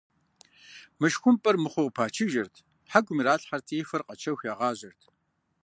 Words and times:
Мышхумпӏэр 0.99 1.55
мыхъуу 1.63 1.89
къыпачыжырт, 1.93 2.55
хьэкум 2.91 3.17
иралъхьэрти, 3.21 3.75
и 3.81 3.85
фэр 3.89 4.01
къэчэху, 4.07 4.47
ягъажьэрт. 4.51 5.01